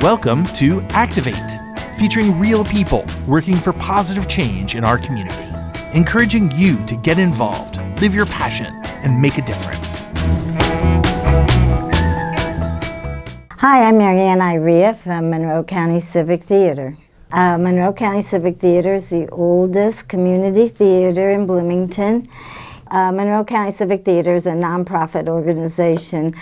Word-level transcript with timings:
Welcome 0.00 0.46
to 0.54 0.80
Activate, 0.92 1.34
featuring 1.98 2.38
real 2.40 2.64
people 2.64 3.04
working 3.26 3.56
for 3.56 3.74
positive 3.74 4.26
change 4.26 4.74
in 4.74 4.84
our 4.84 4.96
community, 4.96 5.44
encouraging 5.92 6.50
you 6.54 6.82
to 6.86 6.96
get 6.96 7.18
involved, 7.18 7.76
live 8.00 8.14
your 8.14 8.24
passion, 8.24 8.72
and 9.04 9.20
make 9.20 9.36
a 9.36 9.42
difference. 9.42 10.06
Hi, 13.58 13.84
I'm 13.84 13.96
Maryann 13.96 14.40
Iaria 14.40 14.96
from 14.96 15.28
Monroe 15.28 15.62
County 15.62 16.00
Civic 16.00 16.42
Theater. 16.42 16.96
Uh, 17.36 17.58
Monroe 17.58 17.92
County 17.92 18.22
Civic 18.22 18.58
Theater 18.58 18.94
is 18.94 19.10
the 19.10 19.28
oldest 19.28 20.08
community 20.08 20.68
theater 20.68 21.32
in 21.32 21.46
Bloomington. 21.46 22.26
Uh, 22.86 23.12
Monroe 23.12 23.44
County 23.44 23.72
Civic 23.72 24.06
Theater 24.06 24.34
is 24.34 24.46
a 24.46 24.52
nonprofit 24.52 25.28
organization 25.28 26.32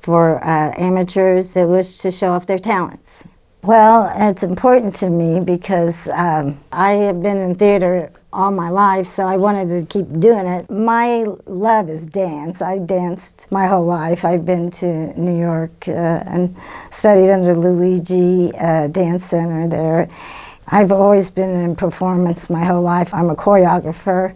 for 0.00 0.44
uh, 0.44 0.74
amateurs 0.76 1.54
that 1.54 1.66
wish 1.66 1.96
to 1.96 2.10
show 2.10 2.32
off 2.32 2.44
their 2.44 2.58
talents. 2.58 3.24
Well, 3.62 4.12
it's 4.14 4.42
important 4.42 4.94
to 4.96 5.08
me 5.08 5.40
because 5.40 6.08
um, 6.08 6.60
I 6.70 6.92
have 6.92 7.22
been 7.22 7.38
in 7.38 7.54
theater 7.54 8.10
all 8.34 8.50
my 8.50 8.68
life, 8.68 9.06
so 9.06 9.26
I 9.26 9.36
wanted 9.36 9.68
to 9.68 9.86
keep 9.86 10.08
doing 10.18 10.46
it. 10.46 10.68
My 10.68 11.24
love 11.46 11.88
is 11.88 12.06
dance. 12.06 12.60
I've 12.60 12.86
danced 12.86 13.46
my 13.50 13.66
whole 13.66 13.86
life. 13.86 14.24
I've 14.24 14.44
been 14.44 14.70
to 14.72 15.18
New 15.18 15.38
York 15.38 15.86
uh, 15.86 15.92
and 16.26 16.56
studied 16.90 17.30
under 17.30 17.54
Luigi 17.54 18.50
uh, 18.58 18.88
Dance 18.88 19.24
Center 19.24 19.68
there. 19.68 20.10
I've 20.66 20.90
always 20.90 21.30
been 21.30 21.54
in 21.54 21.76
performance 21.76 22.50
my 22.50 22.64
whole 22.64 22.82
life. 22.82 23.14
I'm 23.14 23.30
a 23.30 23.36
choreographer. 23.36 24.34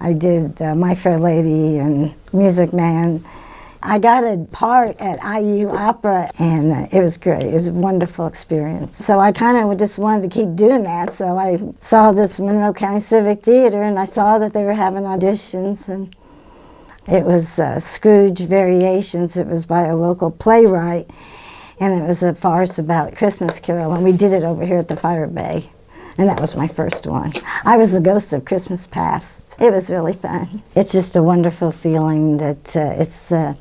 I 0.00 0.12
did 0.12 0.60
uh, 0.60 0.74
My 0.74 0.94
Fair 0.94 1.18
Lady 1.18 1.78
and 1.78 2.14
Music 2.32 2.72
Man. 2.72 3.24
I 3.88 4.00
got 4.00 4.24
a 4.24 4.44
part 4.50 4.96
at 4.98 5.20
IU 5.22 5.68
Opera, 5.68 6.28
and 6.40 6.72
uh, 6.72 6.88
it 6.90 7.00
was 7.00 7.16
great. 7.16 7.44
It 7.44 7.52
was 7.52 7.68
a 7.68 7.72
wonderful 7.72 8.26
experience. 8.26 8.96
So 8.96 9.20
I 9.20 9.30
kind 9.30 9.56
of 9.56 9.78
just 9.78 9.96
wanted 9.96 10.28
to 10.28 10.28
keep 10.28 10.56
doing 10.56 10.82
that. 10.82 11.12
So 11.12 11.38
I 11.38 11.56
saw 11.78 12.10
this 12.10 12.40
Monroe 12.40 12.72
County 12.72 12.98
Civic 12.98 13.44
Theater, 13.44 13.84
and 13.84 13.96
I 13.96 14.04
saw 14.04 14.38
that 14.38 14.52
they 14.52 14.64
were 14.64 14.72
having 14.74 15.04
auditions, 15.04 15.88
and 15.88 16.12
it 17.06 17.24
was 17.24 17.60
uh, 17.60 17.78
Scrooge 17.78 18.40
Variations. 18.40 19.36
It 19.36 19.46
was 19.46 19.66
by 19.66 19.82
a 19.82 19.94
local 19.94 20.32
playwright, 20.32 21.08
and 21.78 21.94
it 21.94 22.04
was 22.08 22.24
a 22.24 22.34
farce 22.34 22.80
about 22.80 23.14
Christmas 23.14 23.60
Carol, 23.60 23.92
and 23.92 24.02
we 24.02 24.10
did 24.10 24.32
it 24.32 24.42
over 24.42 24.66
here 24.66 24.78
at 24.78 24.88
the 24.88 24.96
Fire 24.96 25.28
Bay. 25.28 25.70
And 26.18 26.28
that 26.28 26.40
was 26.40 26.56
my 26.56 26.66
first 26.66 27.06
one. 27.06 27.32
I 27.64 27.76
was 27.76 27.92
the 27.92 28.00
ghost 28.00 28.32
of 28.32 28.44
Christmas 28.44 28.84
past. 28.84 29.54
It 29.60 29.70
was 29.70 29.90
really 29.90 30.14
fun. 30.14 30.64
It's 30.74 30.90
just 30.90 31.14
a 31.14 31.22
wonderful 31.22 31.70
feeling 31.70 32.38
that 32.38 32.76
uh, 32.76 32.94
it's 32.96 33.30
uh, 33.30 33.54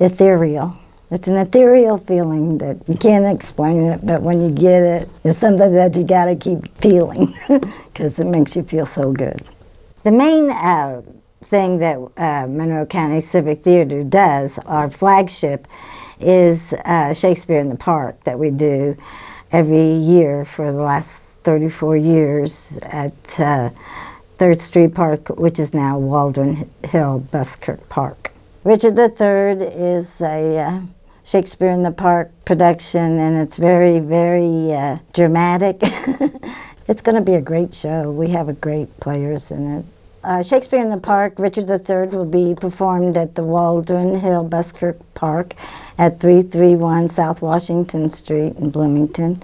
ethereal. 0.00 0.76
It's 1.10 1.28
an 1.28 1.36
ethereal 1.36 1.98
feeling 1.98 2.58
that 2.58 2.88
you 2.88 2.96
can't 2.96 3.26
explain 3.26 3.82
it, 3.82 4.06
but 4.06 4.22
when 4.22 4.40
you 4.40 4.50
get 4.50 4.82
it, 4.82 5.08
it's 5.24 5.38
something 5.38 5.72
that 5.74 5.96
you 5.96 6.04
got 6.04 6.26
to 6.26 6.36
keep 6.36 6.68
feeling 6.78 7.34
because 7.48 8.18
it 8.20 8.26
makes 8.26 8.56
you 8.56 8.62
feel 8.62 8.86
so 8.86 9.12
good. 9.12 9.42
The 10.04 10.12
main 10.12 10.50
uh, 10.50 11.02
thing 11.42 11.78
that 11.78 11.98
uh, 12.16 12.46
Monroe 12.48 12.86
County 12.86 13.20
Civic 13.20 13.62
Theater 13.62 14.04
does, 14.04 14.58
our 14.60 14.88
flagship, 14.88 15.66
is 16.20 16.72
uh, 16.84 17.12
Shakespeare 17.12 17.60
in 17.60 17.70
the 17.70 17.76
Park 17.76 18.22
that 18.24 18.38
we 18.38 18.50
do 18.50 18.96
every 19.50 19.94
year 19.94 20.44
for 20.44 20.72
the 20.72 20.80
last 20.80 21.40
34 21.40 21.96
years 21.96 22.78
at 22.82 23.40
uh, 23.40 23.70
Third 24.38 24.60
Street 24.60 24.94
Park, 24.94 25.28
which 25.30 25.58
is 25.58 25.74
now 25.74 25.98
Waldron 25.98 26.70
Hill 26.84 27.26
Buskirk 27.32 27.88
Park. 27.88 28.29
Richard 28.62 28.98
III 28.98 29.66
is 29.68 30.20
a 30.20 30.58
uh, 30.58 30.80
Shakespeare 31.24 31.70
in 31.70 31.82
the 31.82 31.90
Park 31.90 32.30
production, 32.44 33.18
and 33.18 33.38
it's 33.38 33.56
very, 33.56 34.00
very 34.00 34.70
uh, 34.74 34.98
dramatic. 35.14 35.78
it's 36.86 37.00
going 37.00 37.14
to 37.14 37.22
be 37.22 37.36
a 37.36 37.40
great 37.40 37.72
show. 37.72 38.10
We 38.10 38.28
have 38.30 38.50
a 38.50 38.52
great 38.52 39.00
players 39.00 39.50
in 39.50 39.78
it. 39.78 39.84
Uh, 40.22 40.42
Shakespeare 40.42 40.82
in 40.82 40.90
the 40.90 40.98
Park, 40.98 41.38
Richard 41.38 41.70
III, 41.70 42.08
will 42.08 42.26
be 42.26 42.54
performed 42.54 43.16
at 43.16 43.34
the 43.34 43.42
Waldron 43.42 44.16
Hill 44.16 44.44
Buskirk 44.44 44.98
Park 45.14 45.54
at 45.96 46.20
331 46.20 47.08
South 47.08 47.40
Washington 47.40 48.10
Street 48.10 48.56
in 48.56 48.68
Bloomington. 48.68 49.42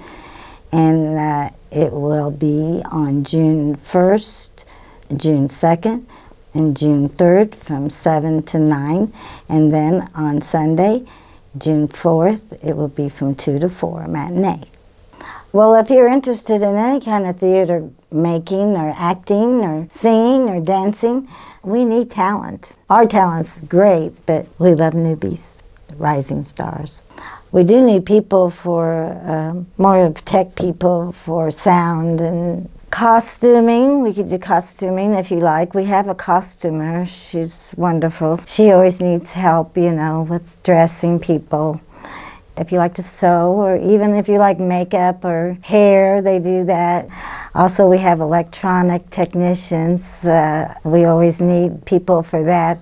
And 0.73 1.17
uh, 1.17 1.51
it 1.71 1.91
will 1.91 2.31
be 2.31 2.83
on 2.91 3.25
June 3.25 3.77
1st, 3.77 4.67
June 5.17 5.49
2nd, 5.49 6.05
and 6.57 6.77
June 6.77 7.09
3rd 7.09 7.55
from 7.55 7.91
7 7.91 8.43
to 8.45 8.59
9. 8.59 9.13
And 9.49 9.73
then 9.73 10.11
on 10.15 10.41
Sunday, 10.41 11.05
June 11.59 11.87
4th, 11.87 12.53
it 12.65 12.77
will 12.77 12.89
be 12.89 13.09
from 13.09 13.35
2 13.35 13.59
to 13.59 13.69
4, 13.69 14.07
matinee. 14.07 14.63
Well, 15.53 15.75
if 15.75 15.91
you're 15.91 16.09
interested 16.09 16.57
in 16.63 16.77
any 16.77 17.01
kind 17.01 17.27
of 17.27 17.39
theater 17.39 17.89
making 18.11 18.77
or 18.77 18.95
acting 18.97 19.65
or 19.65 19.87
singing 19.91 20.49
or 20.49 20.61
dancing, 20.61 21.29
we 21.63 21.85
need 21.85 22.11
talent. 22.11 22.75
Our 22.89 23.07
talent's 23.07 23.61
great, 23.63 24.13
but 24.27 24.47
we 24.59 24.75
love 24.75 24.95
newbies, 24.95 25.59
rising 25.97 26.45
stars. 26.45 27.03
We 27.53 27.65
do 27.65 27.85
need 27.85 28.07
people 28.07 28.51
for 28.51 29.19
um, 29.25 29.67
more 29.79 30.05
of 30.05 30.25
tech 30.25 30.57
people 30.57 31.13
for 31.13 31.51
sound 31.51 32.21
and 32.21 32.69
Costuming, 32.97 34.01
we 34.01 34.15
could 34.15 34.31
do 34.31 34.39
costuming 34.39 35.13
if 35.13 35.31
you 35.31 35.37
like. 35.37 35.75
We 35.75 35.85
have 35.85 36.09
a 36.09 36.15
costumer, 36.15 37.05
she's 37.05 37.75
wonderful. 37.77 38.41
She 38.47 38.71
always 38.71 39.03
needs 39.03 39.33
help, 39.33 39.77
you 39.77 39.93
know, 39.93 40.23
with 40.23 40.57
dressing 40.63 41.21
people. 41.21 41.83
If 42.57 42.73
you 42.73 42.79
like 42.79 42.95
to 42.95 43.03
sew, 43.03 43.53
or 43.53 43.77
even 43.77 44.15
if 44.15 44.31
you 44.31 44.39
like 44.39 44.59
makeup 44.59 45.27
or 45.27 45.59
hair, 45.61 46.23
they 46.23 46.39
do 46.39 46.65
that. 46.65 47.07
Also, 47.55 47.87
we 47.87 47.99
have 47.99 48.21
electronic 48.21 49.11
technicians. 49.11 50.25
Uh, 50.25 50.75
we 50.83 51.05
always 51.05 51.43
need 51.43 51.85
people 51.85 52.23
for 52.23 52.45
that. 52.45 52.79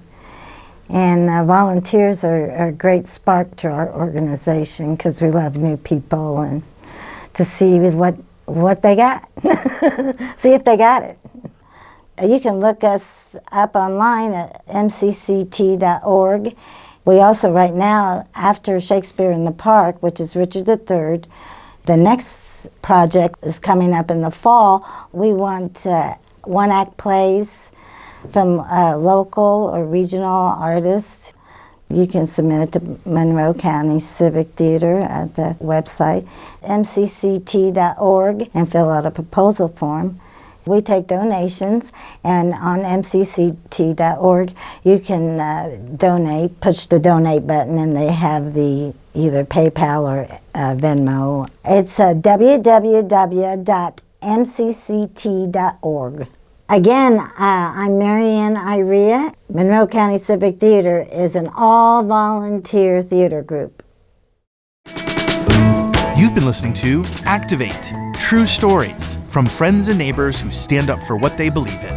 And 0.91 1.29
uh, 1.29 1.45
volunteers 1.45 2.23
are, 2.23 2.53
are, 2.53 2.69
a 2.69 2.73
great 2.73 3.07
spark 3.07 3.57
to 3.57 3.69
our 3.69 3.93
organization 3.93 4.95
because 4.95 5.21
we 5.21 5.31
love 5.31 5.57
new 5.57 5.77
people 5.77 6.39
and 6.39 6.63
to 7.33 7.45
see 7.45 7.81
what 7.81 8.15
what 8.47 8.83
they 8.83 8.97
got. 8.97 9.29
See 10.39 10.53
if 10.53 10.65
they 10.65 10.77
got 10.77 11.03
it. 11.03 11.19
You 12.23 12.39
can 12.39 12.61
look 12.61 12.85
us 12.85 13.37
up 13.51 13.75
online 13.75 14.33
at 14.33 14.67
mcct.org. 14.67 16.55
We 17.05 17.21
also, 17.21 17.53
right 17.53 17.75
now, 17.75 18.29
after 18.35 18.81
Shakespeare 18.81 19.31
in 19.31 19.45
the 19.45 19.53
Park, 19.53 20.03
which 20.03 20.21
is 20.21 20.37
Richard 20.37 20.69
III, 20.69 21.23
the 21.85 21.97
next 21.97 22.67
project 22.81 23.45
is 23.45 23.59
coming 23.59 23.93
up 23.93 24.11
in 24.11 24.23
the 24.23 24.31
fall. 24.31 24.89
We 25.13 25.33
want 25.33 25.87
uh, 25.87 26.15
one 26.45 26.71
act 26.71 26.97
plays 26.97 27.73
from 28.31 28.61
uh, 28.61 28.97
local 28.97 29.71
or 29.73 29.85
regional 29.85 30.31
artists 30.31 31.35
you 31.91 32.07
can 32.07 32.27
submit 32.27 32.69
it 32.69 32.73
to 32.73 32.99
Monroe 33.09 33.55
County 33.55 33.99
Civic 34.01 34.49
Theater 34.51 34.99
at 35.01 35.35
the 35.37 35.57
website, 35.61 36.27
mcct.org, 36.63 38.51
and 38.55 38.71
fill 38.71 38.91
out 38.91 39.07
a 39.07 39.11
proposal 39.11 39.69
form. 39.69 40.21
We 40.67 40.81
take 40.81 41.07
donations, 41.09 41.93
and 42.23 42.55
on 42.55 42.81
mcct.org, 42.81 44.53
you 44.83 44.99
can 44.99 45.39
uh, 45.39 45.77
donate, 45.95 46.59
push 46.61 46.87
the 46.87 46.99
donate 46.99 47.47
button, 47.47 47.79
and 47.79 47.95
they 47.95 48.11
have 48.11 48.55
the 48.55 48.95
either 49.13 49.45
PayPal 49.45 50.05
or 50.05 50.27
uh, 50.55 50.75
Venmo. 50.75 51.51
It's 51.65 52.01
uh, 52.01 52.15
www.mcct.org. 52.15 52.69
Again, 56.71 57.21
uh, 57.21 57.31
I'm 57.39 57.91
Maryann 58.01 58.57
Iaria. 58.57 59.35
Monroe 59.51 59.87
County 59.87 60.17
Civic 60.17 60.59
Theater 60.59 61.07
is 61.13 61.37
an 61.37 61.51
all 61.55 62.03
volunteer 62.03 63.03
theater 63.03 63.43
group. 63.43 63.83
You've 66.17 66.35
been 66.35 66.47
listening 66.47 66.73
to 66.75 67.05
Activate 67.27 67.93
True 68.15 68.47
Stories 68.47 69.19
from 69.29 69.45
friends 69.45 69.89
and 69.89 69.99
neighbors 69.99 70.41
who 70.41 70.51
stand 70.51 70.89
up 70.89 71.03
for 71.03 71.19
what 71.19 71.37
they 71.37 71.51
believe 71.51 71.85
in. 71.85 71.95